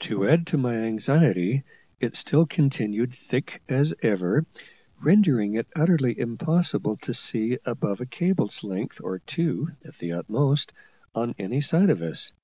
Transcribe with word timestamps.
To 0.00 0.28
add 0.28 0.46
to 0.48 0.58
my 0.58 0.74
anxiety, 0.76 1.64
it 1.98 2.14
still 2.14 2.44
continued 2.44 3.14
thick 3.14 3.62
as 3.70 3.94
ever, 4.02 4.44
rendering 5.00 5.54
it 5.54 5.66
utterly 5.74 6.20
impossible 6.20 6.98
to 6.98 7.14
see 7.14 7.56
above 7.64 8.02
a 8.02 8.06
cable's 8.06 8.62
length, 8.62 9.00
or 9.02 9.20
two 9.20 9.70
at 9.82 9.96
the 9.96 10.12
utmost, 10.12 10.74
on 11.14 11.34
any 11.38 11.62
side 11.62 11.88
of 11.88 12.02
us. 12.02 12.34